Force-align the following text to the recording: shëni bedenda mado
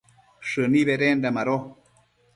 shëni 0.49 0.81
bedenda 0.87 1.29
mado 1.35 1.57